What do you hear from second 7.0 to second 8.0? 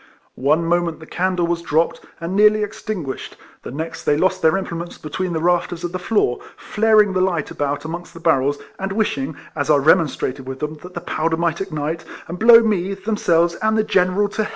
the light about